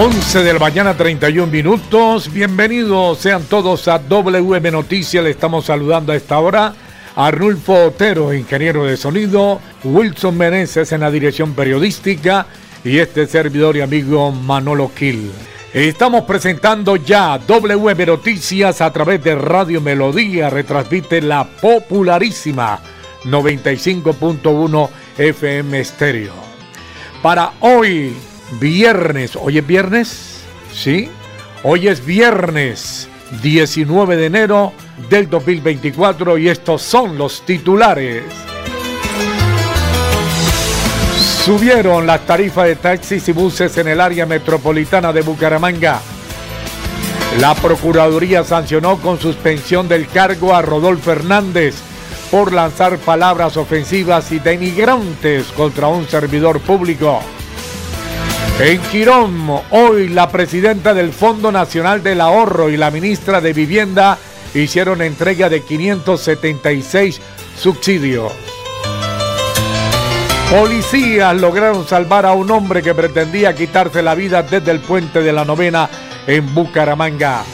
[0.00, 2.32] 11 de la mañana, 31 minutos.
[2.32, 5.24] Bienvenidos sean todos a WM Noticias.
[5.24, 6.72] Le estamos saludando a esta hora
[7.16, 12.46] a Arnulfo Otero, ingeniero de sonido, Wilson Meneses en la dirección periodística
[12.84, 15.32] y este servidor y amigo Manolo Kill.
[15.74, 20.48] Estamos presentando ya WM Noticias a través de Radio Melodía.
[20.48, 22.78] Retransmite la popularísima
[23.24, 26.34] 95.1 FM Estéreo.
[27.20, 28.14] Para hoy,
[28.60, 29.36] viernes.
[29.36, 30.40] ¿Hoy es viernes?
[30.72, 31.08] ¿Sí?
[31.62, 33.08] Hoy es viernes
[33.42, 34.72] 19 de enero
[35.10, 38.24] del 2024 y estos son los titulares.
[41.44, 46.00] Subieron las tarifas de taxis y buses en el área metropolitana de Bucaramanga.
[47.40, 51.76] La Procuraduría sancionó con suspensión del cargo a Rodolfo Hernández
[52.30, 57.20] por lanzar palabras ofensivas y denigrantes contra un servidor público.
[58.60, 64.18] En Quirón, hoy la presidenta del Fondo Nacional del Ahorro y la ministra de Vivienda
[64.52, 67.20] hicieron entrega de 576
[67.56, 68.32] subsidios.
[70.50, 75.32] Policías lograron salvar a un hombre que pretendía quitarse la vida desde el puente de
[75.32, 75.88] la novena
[76.26, 77.44] en Bucaramanga.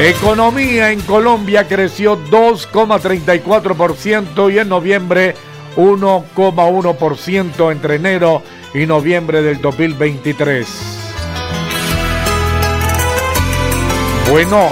[0.00, 5.34] Economía en Colombia creció 2,34% y en noviembre
[5.76, 8.42] 1,1% entre enero
[8.74, 11.00] y noviembre del 2023.
[14.30, 14.70] Bueno,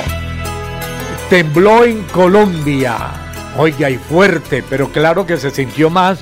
[1.28, 2.96] tembló en Colombia.
[3.56, 6.20] Oiga, y fuerte, pero claro que se sintió más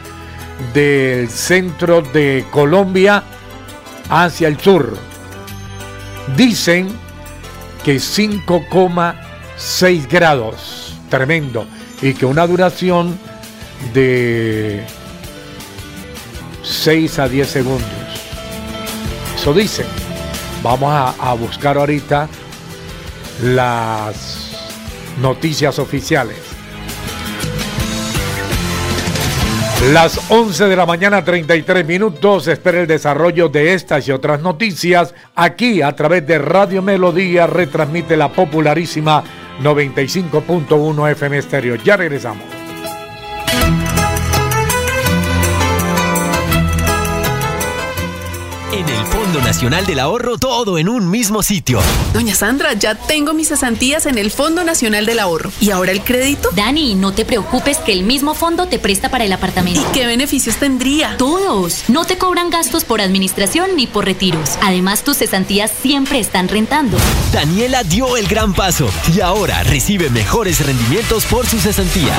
[0.72, 3.22] del centro de Colombia
[4.08, 4.96] hacia el sur.
[6.36, 6.88] Dicen
[7.84, 11.66] que 5,6 grados, tremendo,
[12.00, 13.18] y que una duración
[13.92, 14.84] de
[16.62, 17.90] 6 a 10 segundos.
[19.34, 19.86] Eso dicen.
[20.62, 22.28] Vamos a, a buscar ahorita
[23.42, 24.50] las
[25.20, 26.36] noticias oficiales.
[29.92, 32.48] Las 11 de la mañana 33 minutos.
[32.48, 37.46] Espera el desarrollo de estas y otras noticias aquí a través de Radio Melodía.
[37.46, 39.22] Retransmite la popularísima
[39.62, 41.76] 95.1 FM Estéreo.
[41.76, 42.55] Ya regresamos.
[49.26, 51.80] Fondo Nacional del Ahorro, todo en un mismo sitio.
[52.14, 55.50] Doña Sandra, ya tengo mis cesantías en el Fondo Nacional del Ahorro.
[55.60, 56.50] ¿Y ahora el crédito?
[56.54, 59.80] Dani, no te preocupes que el mismo fondo te presta para el apartamento.
[59.80, 61.16] ¿Y qué beneficios tendría?
[61.16, 61.82] Todos.
[61.88, 64.50] No te cobran gastos por administración ni por retiros.
[64.62, 66.96] Además, tus cesantías siempre están rentando.
[67.32, 72.16] Daniela dio el gran paso y ahora recibe mejores rendimientos por sus cesantías.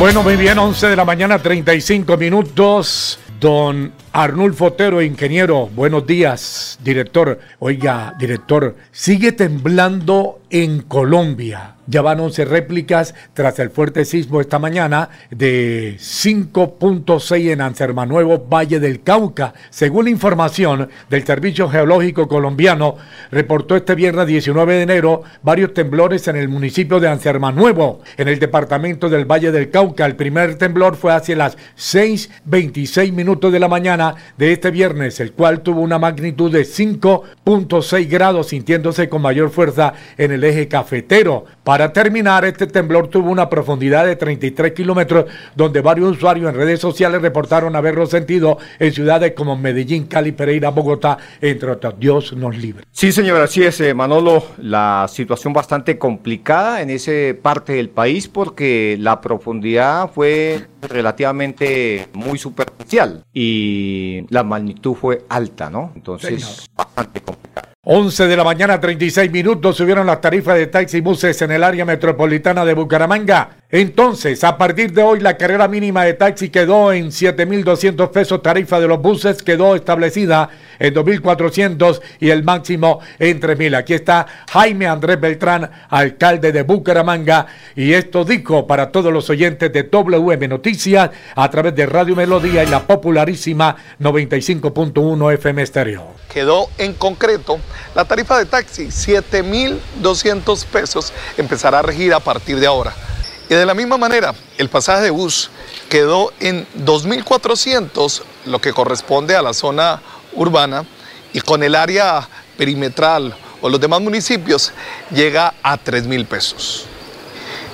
[0.00, 3.20] Bueno, muy bien, 11 de la mañana, 35 minutos.
[3.38, 7.38] Don Arnulfo Otero, ingeniero, buenos días, director.
[7.60, 11.76] Oiga, director, sigue temblando en Colombia.
[11.86, 18.78] Ya van 11 réplicas tras el fuerte sismo esta mañana de 5.6 en Ansermanuevo, Valle
[18.78, 19.54] del Cauca.
[19.70, 22.96] Según información del Servicio Geológico Colombiano,
[23.30, 28.38] reportó este viernes 19 de enero varios temblores en el municipio de Ansermanuevo, en el
[28.38, 30.06] departamento del Valle del Cauca.
[30.06, 34.01] El primer temblor fue hacia las 6.26 minutos de la mañana
[34.36, 39.94] de este viernes, el cual tuvo una magnitud de 5.6 grados, sintiéndose con mayor fuerza
[40.16, 41.44] en el eje cafetero.
[41.64, 46.80] Para terminar, este temblor tuvo una profundidad de 33 kilómetros, donde varios usuarios en redes
[46.80, 51.94] sociales reportaron haberlo sentido en ciudades como Medellín, Cali, Pereira, Bogotá, entre otras.
[51.98, 52.84] Dios nos libre.
[52.90, 54.44] Sí, señor, así es, eh, Manolo.
[54.58, 62.38] La situación bastante complicada en esa parte del país porque la profundidad fue relativamente muy
[62.38, 65.92] superficial y la magnitud fue alta, ¿no?
[65.94, 67.41] Entonces, bastante complicada.
[67.84, 71.64] 11 de la mañana, 36 minutos, subieron las tarifas de taxi y buses en el
[71.64, 73.56] área metropolitana de Bucaramanga.
[73.68, 78.78] Entonces, a partir de hoy, la carrera mínima de taxi quedó en 7.200 pesos, tarifa
[78.78, 80.48] de los buses quedó establecida
[80.78, 83.76] en 2.400 y el máximo en 3.000.
[83.76, 89.72] Aquí está Jaime Andrés Beltrán, alcalde de Bucaramanga, y esto dijo para todos los oyentes
[89.72, 96.22] de WM Noticias a través de Radio Melodía y la popularísima 95.1 FM Estéreo.
[96.32, 97.58] Quedó en concreto
[97.94, 102.94] la tarifa de taxi, 7.200 pesos, empezará a regir a partir de ahora.
[103.48, 105.50] Y de la misma manera, el pasaje de bus
[105.88, 110.00] quedó en 2.400, lo que corresponde a la zona
[110.32, 110.84] urbana,
[111.32, 114.72] y con el área perimetral o los demás municipios
[115.10, 116.86] llega a 3.000 pesos.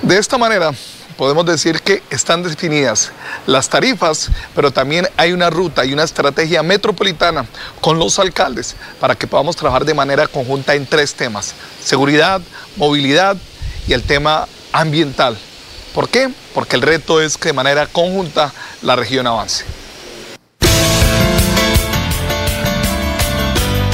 [0.01, 0.71] De esta manera,
[1.19, 3.11] podemos decir que están definidas
[3.45, 7.45] las tarifas, pero también hay una ruta y una estrategia metropolitana
[7.81, 12.39] con los alcaldes para que podamos trabajar de manera conjunta en tres temas, seguridad,
[12.77, 13.35] movilidad
[13.85, 15.37] y el tema ambiental.
[15.93, 16.29] ¿Por qué?
[16.53, 19.65] Porque el reto es que de manera conjunta la región avance.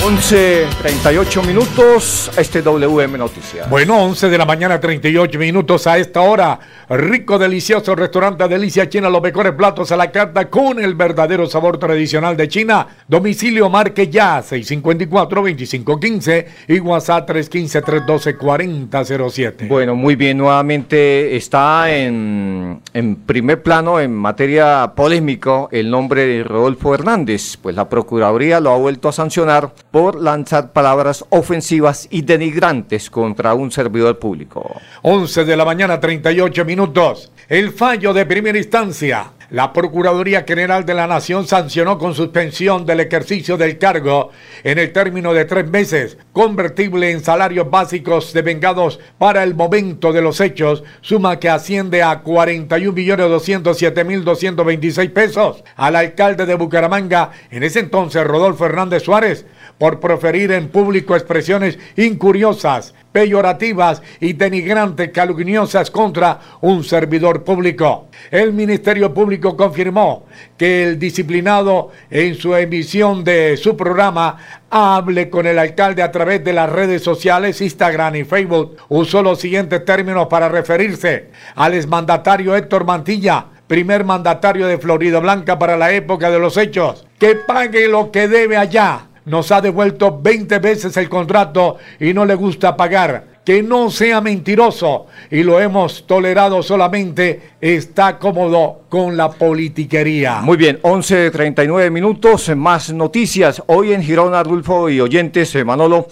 [0.06, 3.68] 11.38 minutos, este WM Noticias.
[3.72, 6.60] Bueno, 11 de la mañana, 38 minutos a esta hora.
[6.88, 11.80] Rico, delicioso restaurante Delicia China, los mejores platos a la carta con el verdadero sabor
[11.80, 12.86] tradicional de China.
[13.07, 19.68] Domicilio marque ya 654-2515 y WhatsApp 315-312-4007.
[19.68, 26.44] Bueno, muy bien, nuevamente está en, en primer plano en materia polémico el nombre de
[26.44, 32.24] Rodolfo Hernández, pues la Procuraduría lo ha vuelto a sancionar por lanzar palabras ofensivas y
[32.24, 34.75] denigrantes contra un servidor público.
[35.03, 37.31] 11 de la mañana, 38 minutos.
[37.47, 39.31] El fallo de primera instancia.
[39.51, 44.31] La Procuraduría General de la Nación sancionó con suspensión del ejercicio del cargo
[44.63, 50.24] en el término de tres meses, convertible en salarios básicos devengados para el momento de
[50.24, 55.63] los hechos, suma que asciende a 41.207.226 pesos.
[55.75, 59.45] Al alcalde de Bucaramanga, en ese entonces Rodolfo Hernández Suárez,
[59.77, 68.07] por proferir en público expresiones incuriosas, peyorativas y denigrantes calumniosas contra un servidor público.
[68.31, 70.25] El Ministerio Público confirmó
[70.57, 74.38] que el disciplinado en su emisión de su programa
[74.69, 79.39] Hable con el alcalde a través de las redes sociales Instagram y Facebook usó los
[79.39, 85.92] siguientes términos para referirse al exmandatario Héctor Mantilla, primer mandatario de Florida Blanca para la
[85.94, 90.96] época de los hechos, que pague lo que debe allá nos ha devuelto 20 veces
[90.98, 93.36] el contrato y no le gusta pagar.
[93.46, 100.42] Que no sea mentiroso y lo hemos tolerado solamente, está cómodo con la politiquería.
[100.42, 103.62] Muy bien, 11.39 minutos, más noticias.
[103.68, 106.08] Hoy en Girón, Adulfo y oyentes, eh, Manolo,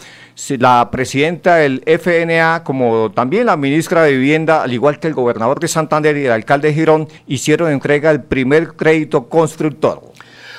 [0.60, 5.60] la presidenta del FNA, como también la ministra de Vivienda, al igual que el gobernador
[5.60, 10.04] de Santander y el alcalde de Girón, hicieron entrega del primer crédito constructor.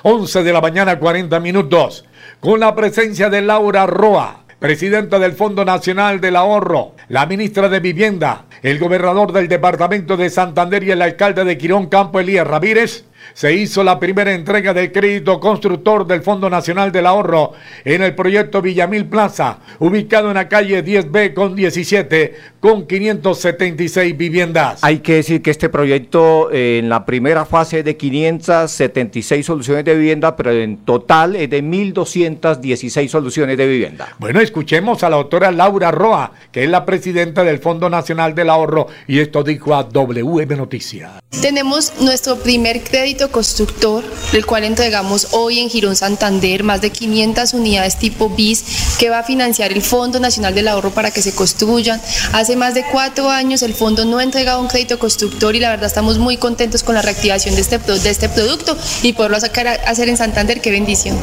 [0.06, 2.04] 11 de la mañana, 40 minutos.
[2.38, 7.80] Con la presencia de Laura Roa, presidenta del Fondo Nacional del Ahorro, la ministra de
[7.80, 13.06] Vivienda, el gobernador del departamento de Santander y el alcalde de Quirón Campo Elías Ramírez,
[13.32, 17.52] se hizo la primera entrega del crédito constructor del Fondo Nacional del Ahorro
[17.84, 24.84] en el proyecto Villamil Plaza, ubicado en la calle 10B con 17, con 576 viviendas.
[24.84, 29.84] Hay que decir que este proyecto eh, en la primera fase es de 576 soluciones
[29.84, 34.08] de vivienda, pero en total es de 1.216 soluciones de vivienda.
[34.18, 38.50] Bueno, escuchemos a la doctora Laura Roa, que es la presidenta del Fondo Nacional del
[38.50, 41.12] Ahorro, y esto dijo a WM Noticias.
[41.40, 44.02] Tenemos nuestro primer crédito crédito constructor,
[44.32, 49.20] el cual entregamos hoy en Girón Santander, más de 500 unidades tipo BIS, que va
[49.20, 52.00] a financiar el Fondo Nacional del Ahorro para que se construyan.
[52.32, 55.70] Hace más de cuatro años el fondo no ha entregado un crédito constructor y la
[55.70, 59.68] verdad estamos muy contentos con la reactivación de este, de este producto y poderlo sacar
[59.68, 60.60] a hacer en Santander.
[60.60, 61.16] Qué bendición.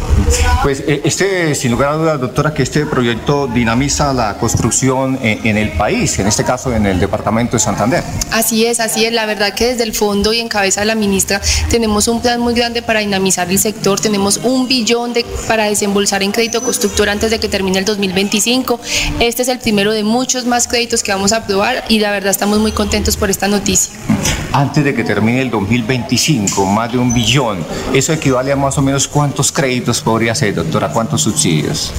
[0.64, 5.46] Pues eh, este, sin lugar a dudas, doctora, que este proyecto dinamiza la construcción en,
[5.46, 8.02] en el país, en este caso en el departamento de Santander.
[8.32, 9.12] Así es, así es.
[9.12, 12.40] La verdad que desde el fondo y en cabeza de la ministra tenemos un plan
[12.40, 14.00] muy grande para dinamizar el sector.
[14.00, 18.80] Tenemos un billón de, para desembolsar en crédito constructor antes de que termine el 2025.
[19.20, 22.32] Este es el primero de muchos más créditos que vamos a aprobar y la verdad
[22.32, 23.94] estamos muy contentos por esta noticia.
[24.54, 27.66] Antes de que termine el 2025, más de un billón.
[27.94, 30.90] ¿Eso equivale a más o menos cuántos créditos podría ser, doctora?
[30.92, 31.92] ¿Cuántos subsidios?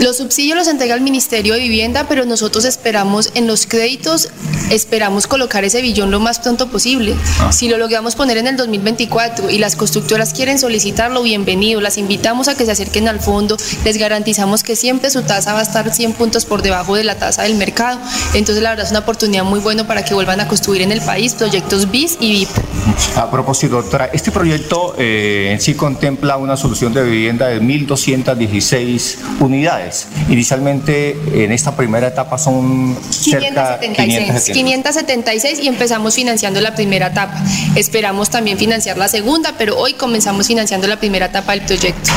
[0.00, 4.30] Los subsidios los entrega el Ministerio de Vivienda, pero nosotros esperamos en los créditos,
[4.70, 7.14] esperamos colocar ese billón lo más pronto posible.
[7.38, 7.52] Ah.
[7.52, 11.80] Si lo logramos poner en el 2024 y las constructoras quieren solicitarlo, bienvenido.
[11.80, 13.56] Las invitamos a que se acerquen al fondo.
[13.84, 17.16] Les garantizamos que siempre su tasa va a estar 100 puntos por debajo de la
[17.16, 17.98] tasa del mercado.
[18.34, 21.00] Entonces, la verdad es una oportunidad muy buena para que vuelvan a construir en el
[21.00, 22.48] país proyectos BIS y VIP.
[23.16, 29.16] A propósito, doctora, este proyecto eh, en sí contempla una solución de vivienda de 1.216
[29.40, 30.08] unidades.
[30.28, 37.42] Inicialmente, en esta primera etapa son 576, 576 y empezamos financiando la primera etapa.
[37.74, 39.19] Esperamos también financiar la segunda,
[39.56, 42.10] pero hoy comenzamos financiando la primera etapa del proyecto.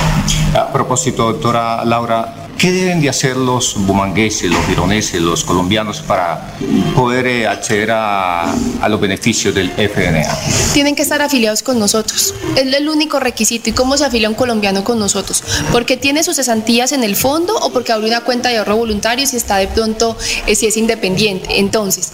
[0.55, 6.55] A propósito, doctora Laura, ¿Qué deben de hacer los bumangueses, los gironeses, los colombianos para
[6.95, 8.55] poder eh, acceder a,
[8.87, 10.25] los beneficios del FNA?
[10.73, 12.33] Tienen que estar afiliados con nosotros.
[12.55, 13.69] Es el único requisito.
[13.69, 15.43] ¿Y cómo se afilia un colombiano con nosotros?
[15.71, 19.27] Porque tiene sus cesantías en el fondo o porque abre una cuenta de ahorro voluntario
[19.27, 20.17] si está de pronto,
[20.47, 21.59] eh, si es independiente.
[21.59, 22.11] Entonces,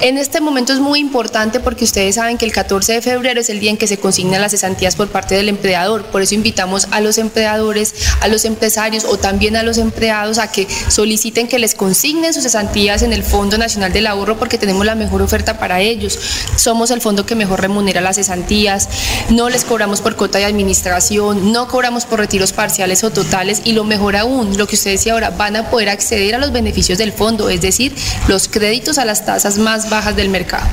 [0.00, 3.48] en este momento es muy importante porque ustedes saben que el 14 de febrero es
[3.50, 6.04] el día en que se consignan las cesantías por parte del empleador.
[6.06, 10.50] Por eso invitamos a los empleadores, a los empresarios o también a los empleados a
[10.50, 14.86] que soliciten que les consignen sus cesantías en el Fondo Nacional del Ahorro porque tenemos
[14.86, 16.18] la mejor oferta para ellos.
[16.56, 18.88] Somos el fondo que mejor remunera las cesantías,
[19.28, 23.72] no les cobramos por cuota de administración, no cobramos por retiros parciales o totales y
[23.72, 26.98] lo mejor aún, lo que usted decía ahora, van a poder acceder a los beneficios
[26.98, 27.94] del fondo, es decir,
[28.28, 30.66] los créditos a las tasas más bajas del mercado.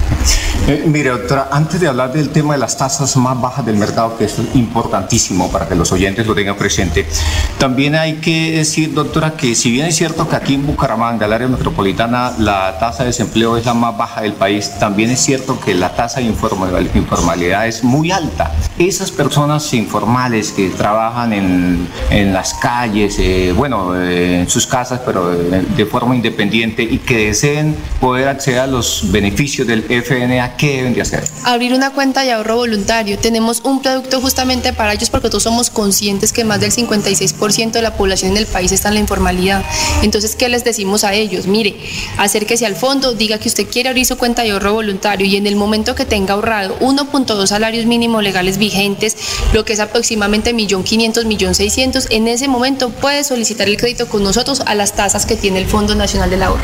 [0.67, 4.17] Eh, mire, doctora, antes de hablar del tema de las tasas más bajas del mercado,
[4.17, 7.07] que es importantísimo para que los oyentes lo tengan presente,
[7.57, 11.33] también hay que decir, doctora, que si bien es cierto que aquí en Bucaramanga, el
[11.33, 15.59] área metropolitana, la tasa de desempleo es la más baja del país, también es cierto
[15.59, 18.51] que la tasa de informalidad es muy alta.
[18.77, 25.01] Esas personas informales que trabajan en, en las calles, eh, bueno, eh, en sus casas,
[25.05, 30.57] pero de, de forma independiente y que deseen poder acceder a los beneficios del FNA,
[30.57, 31.23] ¿qué deben de hacer?
[31.45, 33.17] Abrir una cuenta de ahorro voluntario.
[33.17, 37.81] Tenemos un producto justamente para ellos porque todos somos conscientes que más del 56% de
[37.81, 39.63] la población en el país está en la informalidad.
[40.03, 41.47] Entonces, ¿qué les decimos a ellos?
[41.47, 41.75] Mire,
[42.17, 45.47] acérquese al fondo, diga que usted quiere abrir su cuenta de ahorro voluntario y en
[45.47, 49.15] el momento que tenga ahorrado 1.2 salarios mínimos legales vigentes,
[49.53, 54.61] lo que es aproximadamente 1.500.000, 1.600.000, en ese momento puede solicitar el crédito con nosotros
[54.65, 56.61] a las tasas que tiene el Fondo Nacional del Ahorro.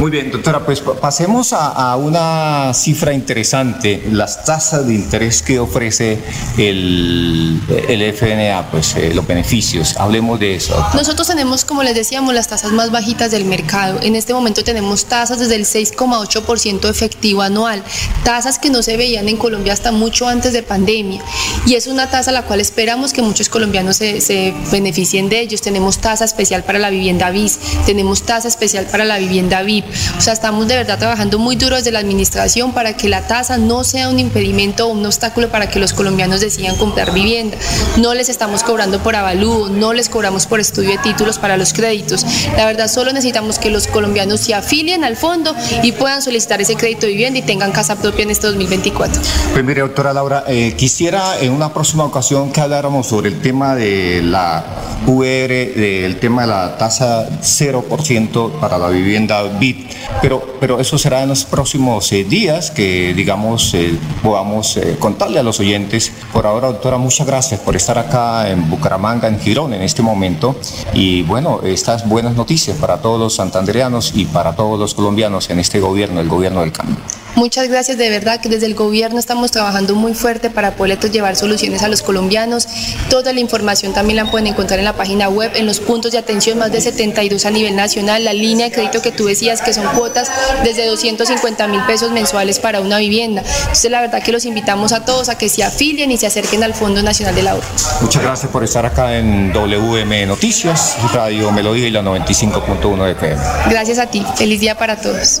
[0.00, 5.58] Muy bien, doctora, pues pasemos a, a una cifra interesante, las tasas de interés que
[5.58, 6.18] ofrece
[6.58, 9.96] el, el FNA, pues eh, los beneficios.
[9.96, 10.74] Hablemos de eso.
[10.94, 13.98] Nosotros tenemos, como les decíamos, las tasas más bajitas del mercado.
[14.02, 17.82] En este momento tenemos tasas desde el 6,8% efectivo anual,
[18.22, 21.22] tasas que no se veían en Colombia hasta mucho antes de pandemia.
[21.66, 25.60] Y es una tasa a la cual esperamos que muchos colombianos se, beneficien de ellos.
[25.60, 29.86] Tenemos tasa especial para la vivienda BIS, tenemos tasa especial para la vivienda VIP.
[30.16, 33.58] O sea, estamos de verdad trabajando muy duro desde la administración para que la tasa
[33.58, 37.56] no sea un impedimento o un obstáculo para que los colombianos decidan comprar vivienda.
[37.96, 41.72] No les estamos cobrando por avalúo, no les cobramos por estudio de títulos para los
[41.72, 42.26] créditos.
[42.54, 46.76] La verdad, solo necesitamos que los colombianos se afilien al fondo y puedan solicitar ese
[46.76, 49.22] crédito de vivienda y tengan casa propia en este 2024.
[49.52, 53.74] Pues mire, doctora Laura, eh, quisiera en una próxima ocasión que habláramos sobre el tema
[53.74, 54.64] de la
[55.06, 59.90] UR, del tema de la tasa 0% para la vivienda BIT,
[60.22, 65.38] pero, pero eso será en los próximos eh, días que, digamos, eh, podamos eh, contarle
[65.38, 66.12] a los oyentes.
[66.32, 70.56] Por ahora, doctora, muchas gracias por estar acá en Bucaramanga, en Girón, en este momento.
[70.94, 75.60] Y bueno, estas buenas noticias para todos los santandereanos y para todos los colombianos en
[75.60, 76.96] este gobierno, el gobierno del cambio.
[77.36, 81.34] Muchas gracias de verdad que desde el gobierno estamos trabajando muy fuerte para poder llevar
[81.34, 82.68] soluciones a los colombianos.
[83.10, 86.18] Toda la información también la pueden encontrar en la página web, en los puntos de
[86.18, 89.74] atención, más de 72 a nivel nacional, la línea de crédito que tú decías que
[89.74, 90.30] son cuotas
[90.62, 93.42] desde 250 mil pesos mensuales para una vivienda.
[93.62, 96.62] Entonces la verdad que los invitamos a todos a que se afilien y se acerquen
[96.62, 97.66] al Fondo Nacional del Ahorro.
[98.00, 103.42] Muchas gracias por estar acá en WM Noticias, Radio Melodía y la 95.1 FM.
[103.70, 105.40] Gracias a ti, feliz día para todos.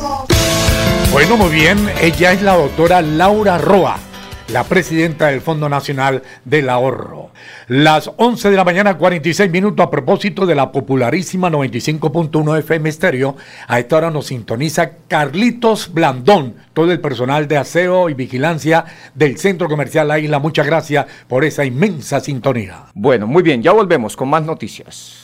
[1.14, 4.00] Bueno, muy bien, ella es la doctora Laura Roa
[4.48, 7.30] la presidenta del Fondo Nacional del Ahorro.
[7.68, 13.36] Las 11 de la mañana, 46 minutos a propósito de la popularísima 95.1 FM Estéreo.
[13.66, 19.38] A esta hora nos sintoniza Carlitos Blandón, todo el personal de aseo y vigilancia del
[19.38, 20.38] Centro Comercial La Isla.
[20.40, 22.86] Muchas gracias por esa inmensa sintonía.
[22.94, 25.23] Bueno, muy bien, ya volvemos con más noticias.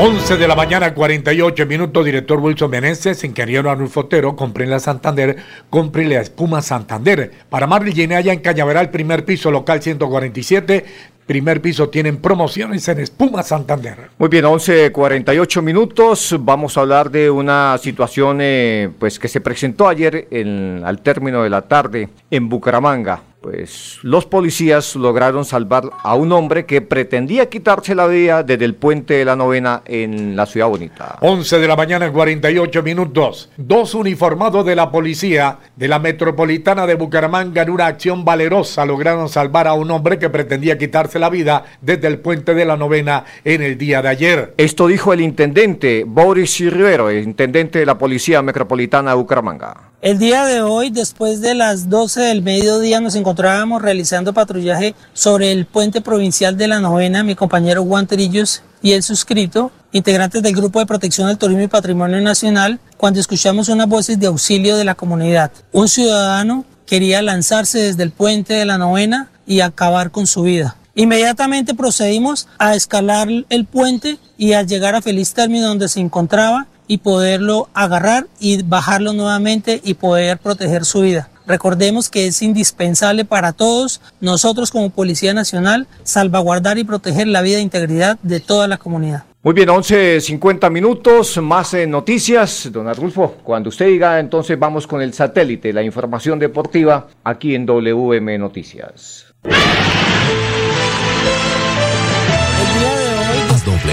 [0.01, 2.03] 11 de la mañana, 48 minutos.
[2.03, 5.37] Director Wilson Meneses, ingeniero Arnulfo Otero, compre en la Santander,
[5.69, 7.31] compre la espuma Santander.
[7.51, 10.85] Para Marley allá en Cañaveral, primer piso, local 147.
[11.27, 14.11] Primer piso tienen promociones en Espuma Santander.
[14.19, 16.37] Muy bien, 11.48 minutos.
[16.41, 21.43] Vamos a hablar de una situación eh, pues que se presentó ayer en, al término
[21.43, 27.51] de la tarde en Bucaramanga pues los policías lograron salvar a un hombre que pretendía
[27.51, 31.19] quitarse la vida desde el puente de la novena en la ciudad bonita.
[31.21, 33.51] 11 de la mañana, 48 minutos.
[33.59, 39.29] Dos uniformados de la policía de la metropolitana de Bucaramanga en una acción valerosa lograron
[39.29, 43.27] salvar a un hombre que pretendía quitarse la vida desde el puente de la novena
[43.45, 44.55] en el día de ayer.
[44.57, 49.91] Esto dijo el intendente Boris Rivero, el intendente de la policía metropolitana de Bucaramanga.
[50.05, 55.51] El día de hoy, después de las 12 del mediodía, nos encontrábamos realizando patrullaje sobre
[55.51, 60.55] el puente provincial de la novena, mi compañero Juan Trillos y el suscrito, integrantes del
[60.55, 64.85] Grupo de Protección del Turismo y Patrimonio Nacional, cuando escuchamos unas voces de auxilio de
[64.85, 65.51] la comunidad.
[65.73, 70.77] Un ciudadano quería lanzarse desde el puente de la novena y acabar con su vida.
[70.95, 76.67] Inmediatamente procedimos a escalar el puente y a llegar a feliz término donde se encontraba
[76.87, 81.29] y poderlo agarrar y bajarlo nuevamente y poder proteger su vida.
[81.47, 87.59] Recordemos que es indispensable para todos nosotros como Policía Nacional salvaguardar y proteger la vida
[87.59, 89.25] e integridad de toda la comunidad.
[89.43, 92.71] Muy bien, 11.50 minutos, más noticias.
[92.73, 97.67] Don Arnulfo, cuando usted diga, entonces vamos con el satélite, la información deportiva, aquí en
[97.67, 99.27] WM Noticias.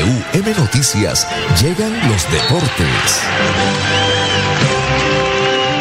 [0.01, 1.27] WM Noticias
[1.61, 3.21] llegan los deportes.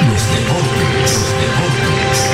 [0.07, 2.31] Los deportes, los deportes.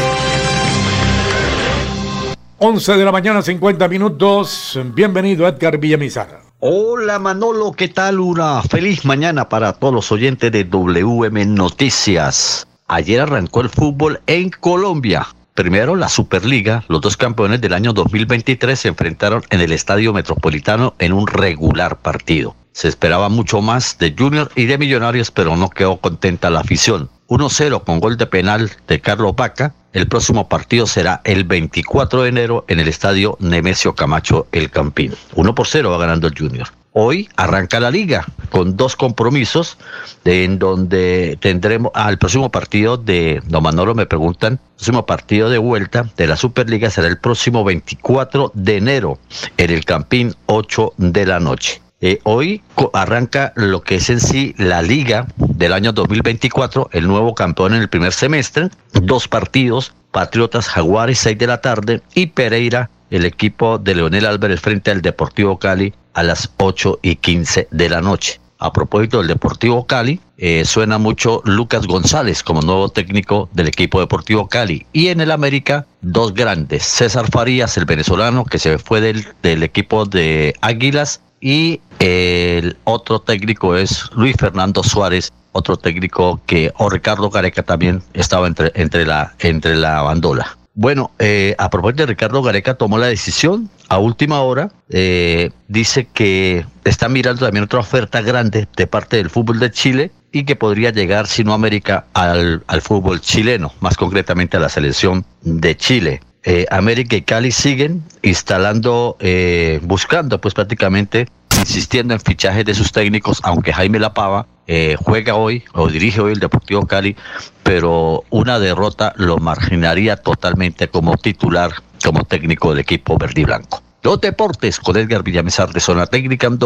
[2.59, 4.81] 11 de la mañana, 50 minutos.
[4.95, 6.41] Bienvenido Edgar Villamizar.
[6.59, 8.19] Hola Manolo, ¿qué tal?
[8.19, 12.67] Una feliz mañana para todos los oyentes de WM Noticias.
[12.89, 15.29] Ayer arrancó el fútbol en Colombia.
[15.57, 16.85] Primero, la Superliga.
[16.87, 21.97] Los dos campeones del año 2023 se enfrentaron en el Estadio Metropolitano en un regular
[21.97, 22.55] partido.
[22.73, 27.09] Se esperaba mucho más de Junior y de Millonarios, pero no quedó contenta la afición.
[27.29, 29.75] 1-0 con gol de penal de Carlos Vaca.
[29.95, 35.15] El próximo partido será el 24 de enero en el estadio Nemesio Camacho El Campín.
[35.37, 36.69] 1 por 0 va ganando el Junior.
[36.99, 39.77] Hoy arranca la liga con dos compromisos
[40.25, 45.51] en donde tendremos al ah, próximo partido de Don Manolo me preguntan, el próximo partido
[45.51, 49.19] de vuelta de la Superliga será el próximo 24 de enero
[49.59, 51.83] en el Campín 8 de la noche.
[52.01, 52.63] Eh, hoy
[52.95, 57.83] arranca lo que es en sí la liga del año 2024, el nuevo campeón en
[57.83, 63.79] el primer semestre, dos partidos, Patriotas Jaguares 6 de la tarde y Pereira, el equipo
[63.79, 68.41] de Leonel Álvarez frente al Deportivo Cali a las 8 y 15 de la noche.
[68.59, 74.01] A propósito del Deportivo Cali, eh, suena mucho Lucas González como nuevo técnico del equipo
[74.01, 74.87] Deportivo Cali.
[74.95, 76.83] Y en el América, dos grandes.
[76.85, 83.21] César Farías, el venezolano, que se fue del, del equipo de Águilas, y el otro
[83.21, 89.07] técnico es Luis Fernando Suárez, otro técnico que, o Ricardo Gareca también estaba entre, entre,
[89.07, 90.57] la, entre la bandola.
[90.79, 96.07] Bueno, eh, a propósito de Ricardo Gareca tomó la decisión a última hora, eh, dice
[96.13, 100.55] que está mirando también otra oferta grande de parte del fútbol de Chile y que
[100.55, 105.79] podría llegar, si no América, al, al fútbol chileno, más concretamente a la selección de
[105.79, 106.21] Chile.
[106.45, 111.27] Eh, América y Cali siguen instalando, eh, buscando pues prácticamente,
[111.59, 116.33] insistiendo en fichajes de sus técnicos, aunque Jaime Lapava eh, juega hoy o dirige hoy
[116.33, 117.17] el Deportivo Cali,
[117.63, 121.73] pero una derrota lo marginaría totalmente como titular,
[122.05, 123.83] como técnico del equipo verde y blanco.
[124.03, 126.59] Los deportes con Edgar Villamizar de Zona Técnica en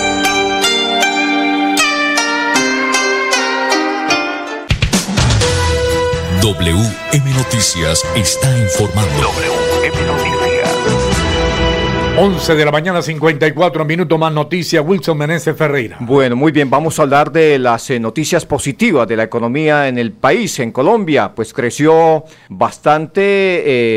[6.45, 9.31] WM Noticias está informando.
[9.31, 10.64] WM Noticias.
[12.17, 14.82] 11 de la mañana, 54 minutos más noticias.
[14.86, 15.97] Wilson Meneses Ferreira.
[15.99, 19.97] Bueno, muy bien, vamos a hablar de las eh, noticias positivas de la economía en
[19.97, 21.34] el país, en Colombia.
[21.36, 23.21] Pues creció bastante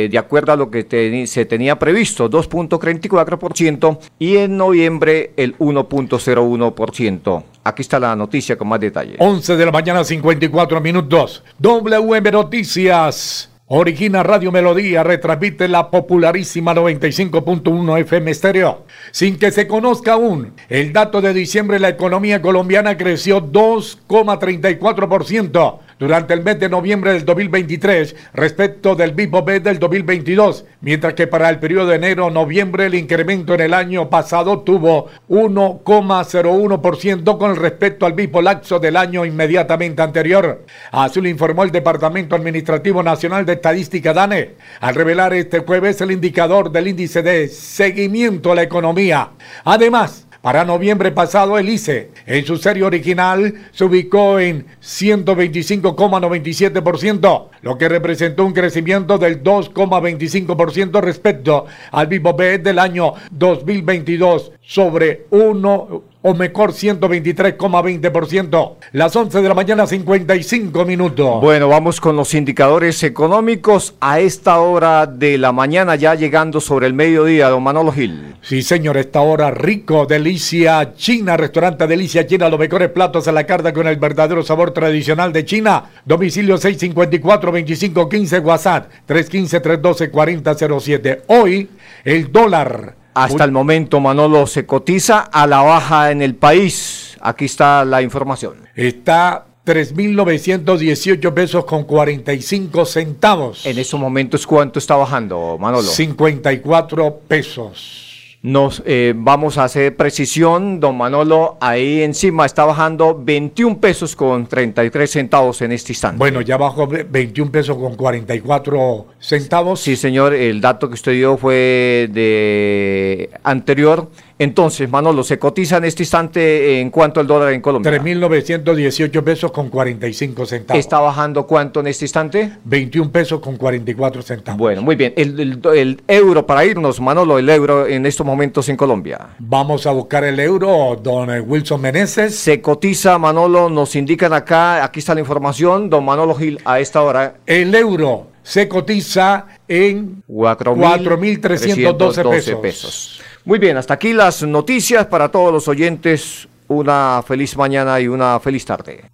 [0.04, 7.44] eh, de acuerdo a lo que se tenía previsto, 2.34% y en noviembre el 1.01%.
[7.62, 9.16] Aquí está la noticia con más detalles.
[9.20, 11.44] 11 de la mañana, 54 minutos.
[11.60, 13.48] WM Noticias.
[13.70, 18.86] Origina Radio Melodía, retransmite la popularísima 95.1 FM Estéreo.
[19.10, 26.34] Sin que se conozca aún, el dato de diciembre la economía colombiana creció 2,34% durante
[26.34, 31.48] el mes de noviembre del 2023 respecto del mismo mes del 2022, mientras que para
[31.48, 38.14] el periodo de enero-noviembre el incremento en el año pasado tuvo 1,01% con respecto al
[38.14, 40.64] mismo lapso del año inmediatamente anterior.
[40.92, 46.12] Así lo informó el Departamento Administrativo Nacional de Estadística DANE al revelar este jueves el
[46.12, 49.30] indicador del índice de seguimiento a la economía.
[49.64, 57.76] Además, para noviembre pasado, el ICE, en su serie original, se ubicó en 125,97%, lo
[57.76, 66.04] que representó un crecimiento del 2,25% respecto al mismo mes del año 2022 sobre 1
[66.22, 68.76] o mejor 123,20%.
[68.92, 71.40] Las 11 de la mañana 55 minutos.
[71.40, 76.86] Bueno, vamos con los indicadores económicos a esta hora de la mañana ya llegando sobre
[76.86, 78.34] el mediodía, don Manolo Gil.
[78.42, 83.44] Sí, señor, esta hora rico, delicia china, restaurante delicia china, los mejores platos a la
[83.44, 85.84] carta con el verdadero sabor tradicional de China.
[86.04, 91.22] Domicilio 654-2515, WhatsApp 315-312-4007.
[91.28, 91.68] Hoy
[92.04, 97.16] el dólar hasta el momento, Manolo, se cotiza a la baja en el país.
[97.20, 98.68] Aquí está la información.
[98.74, 103.66] Está 3.918 pesos con 45 centavos.
[103.66, 105.82] En estos momentos, ¿cuánto está bajando, Manolo?
[105.82, 108.07] 54 pesos.
[108.48, 114.46] Nos eh, vamos a hacer precisión, don Manolo, ahí encima está bajando 21 pesos con
[114.46, 116.16] 33 centavos en este instante.
[116.16, 119.80] Bueno, ya bajó 21 pesos con 44 centavos.
[119.80, 124.08] Sí, señor, el dato que usted dio fue de anterior.
[124.38, 127.90] Entonces, Manolo, ¿se cotiza en este instante en cuánto el dólar en Colombia?
[127.90, 130.78] 3.918 pesos con 45 centavos.
[130.78, 132.52] ¿Está bajando cuánto en este instante?
[132.64, 134.58] 21 pesos con 44 centavos.
[134.58, 135.12] Bueno, muy bien.
[135.16, 139.30] El, el, euro, para irnos, Manolo, el euro en estos momentos en Colombia.
[139.40, 142.36] Vamos a buscar el euro, don Wilson Meneses.
[142.36, 147.02] Se cotiza, Manolo, nos indican acá, aquí está la información, don Manolo Gil, a esta
[147.02, 147.38] hora.
[147.44, 152.60] El euro se cotiza en 4.312 pesos.
[152.60, 153.20] pesos.
[153.44, 156.48] Muy bien, hasta aquí las noticias para todos los oyentes.
[156.68, 159.10] Una feliz mañana y una feliz tarde.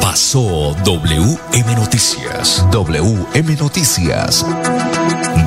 [0.00, 2.66] Pasó WM Noticias.
[2.70, 4.46] WM Noticias.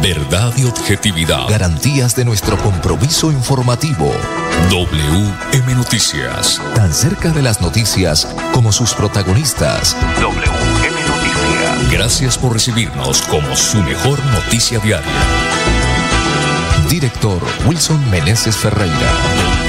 [0.04, 1.50] Verdad y objetividad.
[1.50, 4.12] Garantías de nuestro compromiso informativo.
[4.70, 6.62] WM Noticias.
[6.76, 9.98] Tan cerca de las noticias como sus protagonistas.
[10.22, 11.92] WM Noticias.
[11.92, 15.10] Gracias por recibirnos como su mejor noticia diaria.
[16.90, 19.69] Director Wilson Meneses Ferreira.